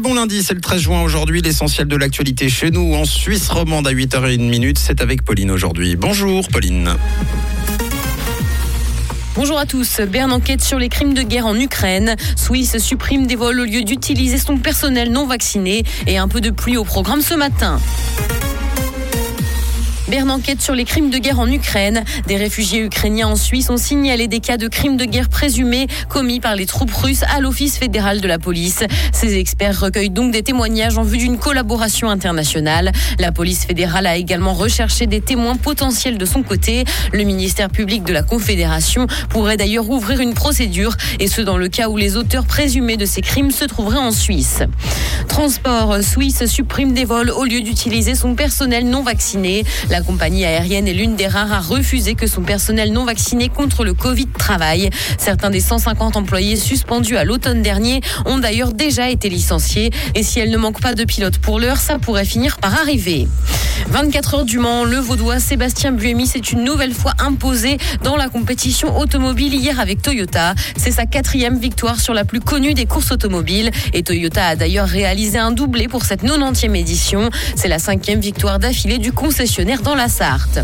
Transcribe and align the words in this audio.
Bon 0.00 0.14
lundi, 0.14 0.42
c'est 0.42 0.54
le 0.54 0.60
13 0.60 0.80
juin 0.82 1.02
aujourd'hui, 1.02 1.40
l'essentiel 1.40 1.86
de 1.86 1.96
l'actualité 1.96 2.48
chez 2.48 2.70
nous 2.70 2.94
en 2.94 3.04
Suisse 3.04 3.48
romande 3.48 3.86
à 3.86 3.92
8h01 3.92 4.74
c'est 4.76 5.00
avec 5.00 5.22
Pauline 5.24 5.52
aujourd'hui. 5.52 5.94
Bonjour 5.94 6.46
Pauline. 6.48 6.90
Bonjour 9.36 9.56
à 9.56 9.66
tous. 9.66 10.00
Berne 10.00 10.32
enquête 10.32 10.62
sur 10.62 10.78
les 10.78 10.88
crimes 10.88 11.14
de 11.14 11.22
guerre 11.22 11.46
en 11.46 11.58
Ukraine. 11.58 12.16
Suisse 12.36 12.78
supprime 12.78 13.26
des 13.26 13.36
vols 13.36 13.60
au 13.60 13.64
lieu 13.64 13.82
d'utiliser 13.82 14.38
son 14.38 14.58
personnel 14.58 15.12
non 15.12 15.26
vacciné 15.26 15.84
et 16.06 16.18
un 16.18 16.28
peu 16.28 16.40
de 16.40 16.50
pluie 16.50 16.76
au 16.76 16.84
programme 16.84 17.22
ce 17.22 17.34
matin. 17.34 17.80
Berne 20.14 20.30
enquête 20.30 20.62
sur 20.62 20.76
les 20.76 20.84
crimes 20.84 21.10
de 21.10 21.18
guerre 21.18 21.40
en 21.40 21.50
Ukraine. 21.50 22.04
Des 22.28 22.36
réfugiés 22.36 22.78
ukrainiens 22.78 23.26
en 23.26 23.34
Suisse 23.34 23.68
ont 23.68 23.76
signalé 23.76 24.28
des 24.28 24.38
cas 24.38 24.56
de 24.56 24.68
crimes 24.68 24.96
de 24.96 25.06
guerre 25.06 25.28
présumés 25.28 25.88
commis 26.08 26.38
par 26.38 26.54
les 26.54 26.66
troupes 26.66 26.92
russes 26.92 27.24
à 27.34 27.40
l'Office 27.40 27.78
fédéral 27.78 28.20
de 28.20 28.28
la 28.28 28.38
police. 28.38 28.84
Ces 29.12 29.36
experts 29.36 29.80
recueillent 29.80 30.10
donc 30.10 30.30
des 30.30 30.44
témoignages 30.44 30.98
en 30.98 31.02
vue 31.02 31.18
d'une 31.18 31.36
collaboration 31.36 32.10
internationale. 32.10 32.92
La 33.18 33.32
police 33.32 33.64
fédérale 33.64 34.06
a 34.06 34.16
également 34.16 34.54
recherché 34.54 35.08
des 35.08 35.20
témoins 35.20 35.56
potentiels 35.56 36.16
de 36.16 36.26
son 36.26 36.44
côté. 36.44 36.84
Le 37.12 37.24
ministère 37.24 37.68
public 37.68 38.04
de 38.04 38.12
la 38.12 38.22
Confédération 38.22 39.08
pourrait 39.30 39.56
d'ailleurs 39.56 39.90
ouvrir 39.90 40.20
une 40.20 40.34
procédure, 40.34 40.94
et 41.18 41.26
ce 41.26 41.40
dans 41.40 41.56
le 41.56 41.66
cas 41.66 41.88
où 41.88 41.96
les 41.96 42.16
auteurs 42.16 42.46
présumés 42.46 42.96
de 42.96 43.04
ces 43.04 43.20
crimes 43.20 43.50
se 43.50 43.64
trouveraient 43.64 43.98
en 43.98 44.12
Suisse. 44.12 44.62
Transport 45.26 46.04
Suisse 46.04 46.46
supprime 46.46 46.92
des 46.92 47.04
vols 47.04 47.32
au 47.32 47.42
lieu 47.42 47.62
d'utiliser 47.62 48.14
son 48.14 48.36
personnel 48.36 48.88
non 48.88 49.02
vacciné. 49.02 49.64
La 49.90 50.03
compagnie 50.04 50.44
aérienne 50.44 50.86
est 50.86 50.92
l'une 50.92 51.16
des 51.16 51.26
rares 51.26 51.52
à 51.52 51.60
refuser 51.60 52.14
que 52.14 52.26
son 52.26 52.42
personnel 52.42 52.92
non 52.92 53.04
vacciné 53.04 53.48
contre 53.48 53.84
le 53.84 53.94
Covid 53.94 54.26
travaille. 54.26 54.90
Certains 55.18 55.50
des 55.50 55.60
150 55.60 56.16
employés 56.16 56.56
suspendus 56.56 57.16
à 57.16 57.24
l'automne 57.24 57.62
dernier 57.62 58.00
ont 58.26 58.38
d'ailleurs 58.38 58.72
déjà 58.72 59.10
été 59.10 59.28
licenciés. 59.28 59.90
Et 60.14 60.22
si 60.22 60.40
elle 60.40 60.50
ne 60.50 60.56
manque 60.56 60.80
pas 60.80 60.94
de 60.94 61.04
pilotes 61.04 61.38
pour 61.38 61.58
l'heure, 61.58 61.78
ça 61.78 61.98
pourrait 61.98 62.24
finir 62.24 62.58
par 62.58 62.74
arriver. 62.74 63.26
24 63.88 64.34
heures 64.34 64.44
du 64.44 64.58
Mans, 64.58 64.84
le 64.84 64.96
Vaudois 64.96 65.40
Sébastien 65.40 65.92
Buemi 65.92 66.26
s'est 66.26 66.38
une 66.38 66.64
nouvelle 66.64 66.94
fois 66.94 67.12
imposé 67.18 67.78
dans 68.02 68.16
la 68.16 68.28
compétition 68.28 68.98
automobile 68.98 69.54
hier 69.54 69.80
avec 69.80 70.00
Toyota. 70.00 70.54
C'est 70.76 70.90
sa 70.90 71.06
quatrième 71.06 71.58
victoire 71.58 72.00
sur 72.00 72.14
la 72.14 72.24
plus 72.24 72.40
connue 72.40 72.74
des 72.74 72.86
courses 72.86 73.10
automobiles 73.10 73.70
et 73.92 74.02
Toyota 74.02 74.46
a 74.46 74.56
d'ailleurs 74.56 74.88
réalisé 74.88 75.38
un 75.38 75.50
doublé 75.50 75.88
pour 75.88 76.04
cette 76.04 76.22
90e 76.22 76.74
édition. 76.74 77.30
C'est 77.56 77.68
la 77.68 77.78
cinquième 77.78 78.20
victoire 78.20 78.58
d'affilée 78.58 78.98
du 78.98 79.12
concessionnaire 79.12 79.82
dans 79.82 79.93
la 79.96 80.08
Sarthe. 80.08 80.60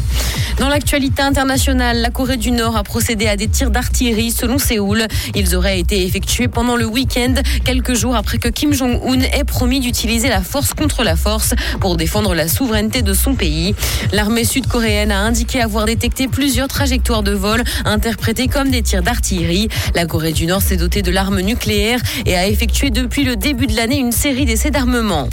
Dans 0.59 0.69
l'actualité 0.69 1.23
internationale, 1.23 1.99
la 2.01 2.11
Corée 2.11 2.37
du 2.37 2.51
Nord 2.51 2.77
a 2.77 2.83
procédé 2.83 3.27
à 3.27 3.37
des 3.37 3.49
tirs 3.49 3.71
d'artillerie 3.71 4.31
selon 4.31 4.59
Séoul. 4.59 5.07
Ils 5.35 5.55
auraient 5.57 5.79
été 5.79 6.05
effectués 6.05 6.49
pendant 6.49 6.77
le 6.77 6.85
week-end, 6.85 7.35
quelques 7.65 7.95
jours 7.95 8.15
après 8.15 8.39
que 8.39 8.49
Kim 8.49 8.73
Jong-un 8.73 9.21
ait 9.21 9.45
promis 9.45 9.81
d'utiliser 9.81 10.29
la 10.29 10.43
force 10.43 10.75
contre 10.75 11.03
la 11.03 11.17
force 11.17 11.55
pour 11.81 11.97
défendre 11.97 12.35
la 12.35 12.49
souveraineté 12.49 13.03
de 13.03 13.15
son 13.15 13.35
pays. 13.35 13.75
L'armée 14.13 14.45
sud-coréenne 14.45 15.13
a 15.13 15.21
indiqué 15.21 15.61
avoir 15.61 15.87
détecté 15.87 16.29
plusieurs 16.29 16.69
trajectoires 16.69 17.23
de 17.23 17.33
vol 17.33 17.63
interprétées 17.85 18.49
comme 18.49 18.71
des 18.71 18.83
tirs 18.83 19.03
d'artillerie. 19.03 19.69
La 19.95 20.07
Corée 20.07 20.33
du 20.33 20.47
Nord 20.47 20.63
s'est 20.63 20.77
dotée 20.77 21.03
de 21.03 21.11
l'arme 21.11 21.41
nucléaire 21.41 22.01
et 22.27 22.37
a 22.37 22.47
effectué 22.47 22.91
depuis 22.91 23.25
le 23.25 23.37
début 23.37 23.67
de 23.67 23.77
l'année 23.77 23.99
une 23.99 24.13
série 24.13 24.45
d'essais 24.45 24.71
d'armement. 24.71 25.29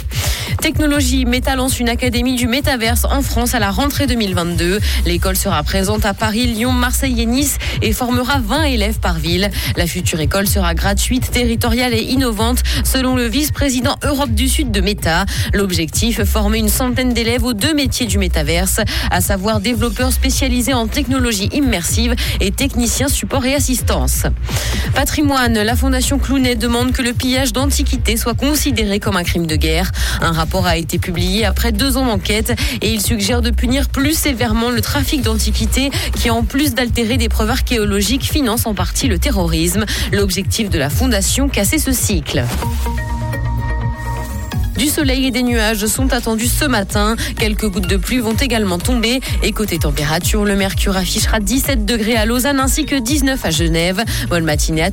Technologie, 0.60 1.24
Meta 1.24 1.54
lance 1.54 1.78
une 1.78 1.88
académie 1.88 2.34
du 2.34 2.48
métaverse 2.48 3.04
en 3.04 3.22
France 3.22 3.54
à 3.54 3.58
la 3.58 3.70
rentrée 3.70 4.06
2022. 4.06 4.80
L'école 5.06 5.36
sera 5.36 5.62
présente 5.62 6.04
à 6.04 6.14
Paris, 6.14 6.46
Lyon, 6.46 6.72
Marseille 6.72 7.20
et 7.20 7.26
Nice 7.26 7.58
et 7.82 7.92
formera 7.92 8.40
20 8.40 8.64
élèves 8.64 8.98
par 8.98 9.18
ville. 9.18 9.50
La 9.76 9.86
future 9.86 10.20
école 10.20 10.46
sera 10.46 10.74
gratuite, 10.74 11.30
territoriale 11.30 11.94
et 11.94 12.02
innovante 12.02 12.62
selon 12.84 13.14
le 13.14 13.26
vice-président 13.26 13.96
Europe 14.02 14.30
du 14.30 14.48
Sud 14.48 14.70
de 14.70 14.80
Meta. 14.80 15.24
L'objectif, 15.52 16.24
former 16.24 16.58
une 16.58 16.68
centaine 16.68 17.12
d'élèves 17.12 17.44
aux 17.44 17.54
deux 17.54 17.74
métiers 17.74 18.06
du 18.06 18.18
métaverse, 18.18 18.80
à 19.10 19.20
savoir 19.20 19.60
développeurs 19.60 20.12
spécialisés 20.12 20.74
en 20.74 20.86
technologie 20.86 21.48
immersive 21.52 22.14
et 22.40 22.50
techniciens 22.50 23.08
support 23.08 23.44
et 23.44 23.54
assistance. 23.54 24.24
Patrimoine, 24.94 25.54
la 25.54 25.76
Fondation 25.76 26.18
Clounet 26.18 26.56
demande 26.56 26.92
que 26.92 27.02
le 27.02 27.12
pillage 27.12 27.52
d'antiquités 27.52 28.16
soit 28.16 28.34
considéré 28.34 29.00
comme 29.00 29.16
un 29.16 29.24
crime 29.24 29.46
de 29.46 29.56
guerre. 29.56 29.90
Rapport 30.38 30.66
a 30.66 30.76
été 30.76 30.98
publié 30.98 31.44
après 31.44 31.72
deux 31.72 31.96
ans 31.96 32.06
d'enquête 32.06 32.54
et 32.80 32.92
il 32.92 33.02
suggère 33.02 33.42
de 33.42 33.50
punir 33.50 33.88
plus 33.88 34.16
sévèrement 34.16 34.70
le 34.70 34.80
trafic 34.80 35.20
d'antiquités 35.20 35.90
qui, 36.14 36.30
en 36.30 36.44
plus 36.44 36.74
d'altérer 36.74 37.16
des 37.16 37.28
preuves 37.28 37.50
archéologiques, 37.50 38.22
finance 38.22 38.64
en 38.66 38.74
partie 38.74 39.08
le 39.08 39.18
terrorisme. 39.18 39.84
L'objectif 40.12 40.70
de 40.70 40.78
la 40.78 40.90
Fondation, 40.90 41.48
casser 41.48 41.78
ce 41.78 41.92
cycle. 41.92 42.44
Du 44.78 44.86
soleil 44.86 45.26
et 45.26 45.32
des 45.32 45.42
nuages 45.42 45.84
sont 45.86 46.12
attendus 46.12 46.46
ce 46.46 46.64
matin. 46.64 47.16
Quelques 47.36 47.68
gouttes 47.68 47.88
de 47.88 47.96
pluie 47.96 48.20
vont 48.20 48.34
également 48.34 48.78
tomber. 48.78 49.20
Et 49.42 49.50
côté 49.50 49.76
température, 49.76 50.44
le 50.44 50.54
mercure 50.54 50.96
affichera 50.96 51.40
17 51.40 51.84
degrés 51.84 52.14
à 52.14 52.24
Lausanne 52.24 52.60
ainsi 52.60 52.86
que 52.86 52.94
19 52.94 53.44
à 53.44 53.50
Genève. 53.50 54.04
Bonne 54.28 54.44
matinée 54.44 54.82
à 54.82 54.86